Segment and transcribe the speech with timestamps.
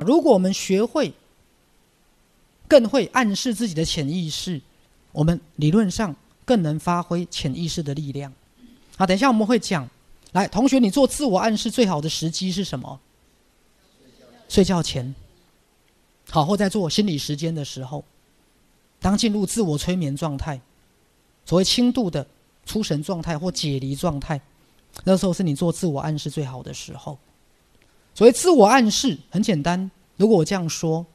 [0.00, 1.12] 如果我们学会，
[2.66, 4.60] 更会暗示自己的潜意识，
[5.12, 6.14] 我们理论上
[6.44, 8.32] 更能发挥潜意识的力量。
[8.96, 9.88] 好，等一下我们会讲。
[10.32, 13.00] 来，同学，你做自我暗示最好的时机是什么？
[14.48, 15.14] 睡觉前。
[16.30, 18.04] 好，或在做心理时间的时候，
[19.00, 20.60] 当进入自我催眠状态，
[21.46, 22.26] 所谓轻度的
[22.66, 24.40] 出神状态或解离状态，
[25.04, 27.18] 那时候是你做自我暗示最好的时候。
[28.18, 31.06] 所谓自我暗示很简单，如果我这样说，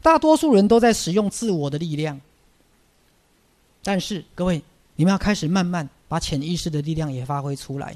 [0.00, 2.18] 大多数人都在使用自我的力量，
[3.84, 4.62] 但是各位，
[4.96, 7.94] 你们要开始慢慢把潜意识的力量也发挥出来。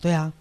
[0.00, 0.32] 对啊，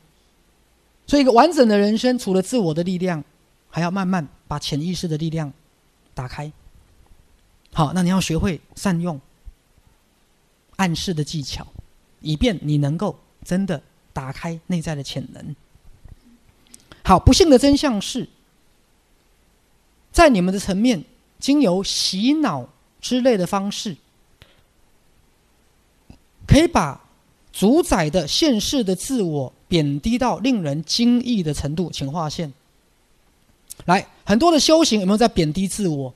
[1.06, 3.22] 所以一个完整的人生，除了自我的力量，
[3.70, 5.52] 还要慢慢把潜意识的力量
[6.14, 6.50] 打开。
[7.74, 9.20] 好，那你要学会善用
[10.78, 11.68] 暗示的技巧，
[12.22, 13.84] 以便你能够真的
[14.14, 15.56] 打开内在的潜能。
[17.04, 18.28] 好，不幸的真相是，
[20.12, 21.04] 在你们的层面，
[21.40, 22.68] 经由洗脑
[23.02, 23.96] 之类的方式，
[26.48, 27.02] 可以把。
[27.52, 32.54] 主宰的现世的自我贬低到令人惊异的程度，请划线。
[33.86, 36.14] 来，很多的修行有没有在贬低自我？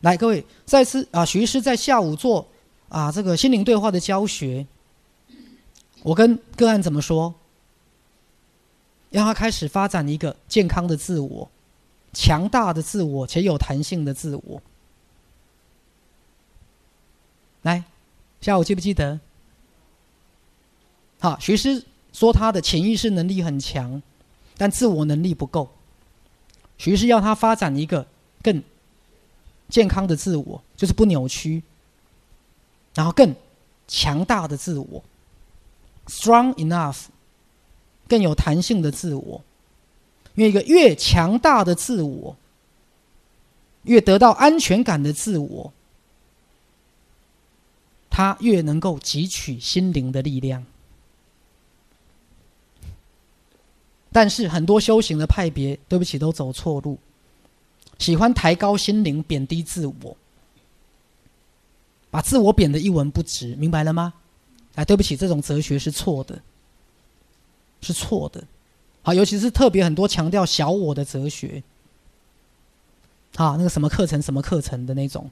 [0.00, 2.46] 来，各位，再次啊，徐师在下午做
[2.88, 4.64] 啊这个心灵对话的教学，
[6.04, 7.34] 我跟个案怎么说？
[9.10, 11.50] 让他开始发展一个健康的自我、
[12.12, 14.62] 强大的自我且有弹性的自我。
[17.62, 17.84] 来，
[18.42, 19.18] 下午记不记得？
[21.20, 24.02] 好，徐师说他的潜意识能力很强，
[24.58, 25.70] 但自我能力不够。
[26.76, 28.06] 徐师要他发展一个
[28.42, 28.62] 更
[29.70, 31.62] 健康的自我，就是不扭曲，
[32.94, 33.34] 然后更
[33.88, 35.02] 强大的自我
[36.06, 37.06] ，strong enough，
[38.08, 39.42] 更有弹性的自我。
[40.34, 42.36] 因为一个越强大的自我，
[43.84, 45.72] 越得到安全感的自我，
[48.10, 50.66] 他越能够汲取心灵的力量。
[54.10, 56.98] 但是很多修行的派别，对不起，都走错路，
[57.98, 60.16] 喜欢抬高心灵，贬低自我，
[62.10, 64.14] 把自我贬得一文不值，明白了吗？
[64.74, 66.40] 哎，对不起，这种哲学是错的，
[67.80, 68.42] 是错的。
[69.02, 71.62] 好，尤其是特别很多强调小我的哲学，
[73.36, 75.30] 啊，那个什么课程什么课程的那种，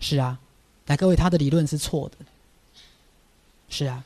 [0.00, 0.38] 是啊，
[0.86, 2.16] 来各位，他的理论是错的，
[3.68, 4.04] 是啊。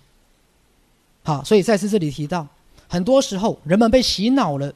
[1.22, 2.47] 好，所以再次这里提到，
[2.87, 4.75] 很多时候人们被洗脑了，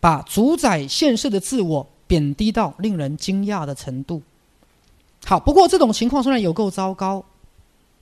[0.00, 4.20] 把主宰现世的自我贬低到令人惊讶的程度。
[5.26, 7.24] 好，不过这种情况虽然有够糟糕，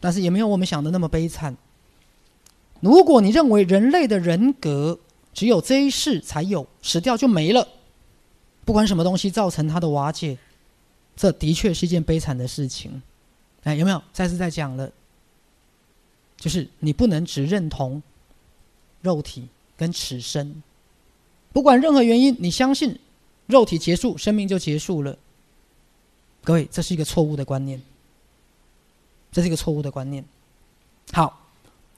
[0.01, 1.57] 但是也没有我们想的那么悲惨。
[2.81, 4.99] 如果你认为人类的人格
[5.33, 7.69] 只有这一世才有，死掉就没了，
[8.65, 10.37] 不管什么东西造成它的瓦解，
[11.15, 13.03] 这的确是一件悲惨的事情。
[13.63, 14.03] 哎，有没有？
[14.13, 14.91] 再次再讲了。
[16.37, 18.03] 就是你不能只认同
[19.01, 19.47] 肉体
[19.77, 20.61] 跟此生，
[21.53, 22.99] 不管任何原因，你相信
[23.47, 25.17] 肉体结束，生命就结束了。
[26.45, 27.81] 各位，这是一个错误的观念，
[29.31, 30.25] 这是一个错误的观念。
[31.13, 31.41] 好，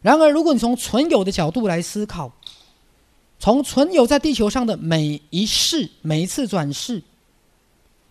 [0.02, 2.32] 然而，如果你从存有的角度来思考，
[3.38, 7.02] 从存有在地球上的每一世、每一次转世，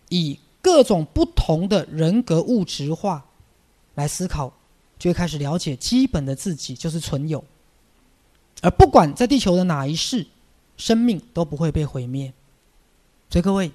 [0.08, 3.24] 以各种不同的人格物质化
[3.94, 4.52] 来思考。
[4.96, 7.44] 就会开始了解基本的自己就是存有，
[8.62, 10.26] 而不管在地球的哪一世，
[10.78, 12.32] 生命都不会被毁灭。
[13.28, 13.70] 所以各位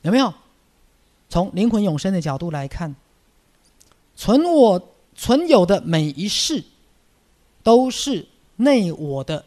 [0.00, 0.32] 有没有
[1.32, 2.94] 从灵魂永生的角度来看，
[4.14, 6.62] 存我存有的每一世
[7.62, 8.26] 都是
[8.56, 9.42] 内我的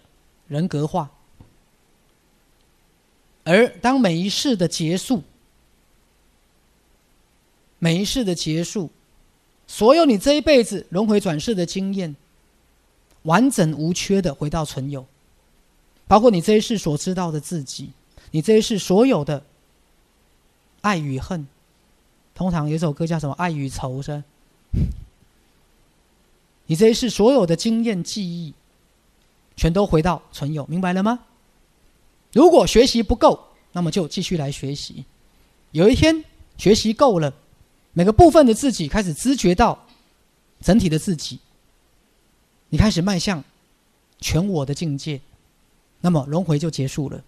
[0.48, 1.12] 人格化，
[3.44, 5.22] 而当每一世的结束，
[7.78, 8.90] 每一世的结束。
[9.68, 12.16] 所有你这一辈子轮回转世的经验，
[13.22, 15.06] 完整无缺的回到存有，
[16.08, 17.92] 包括你这一世所知道的自己，
[18.32, 19.44] 你这一世所有的
[20.82, 21.46] 爱与恨，
[22.36, 24.24] 通常有一首歌叫什么“爱与仇”是？
[26.68, 28.54] 你这一世所有的经验记忆，
[29.56, 31.20] 全都回到存有，明白了吗？
[32.34, 33.40] 如果学习不够，
[33.72, 35.06] 那么就继续来学习。
[35.72, 36.24] 有一天
[36.58, 37.34] 学习够了。
[37.98, 39.88] 每个部分的自己开始知觉到
[40.60, 41.40] 整体的自己，
[42.68, 43.42] 你开始迈向
[44.20, 45.22] 全我的境界，
[46.02, 47.24] 那么轮回就结束了。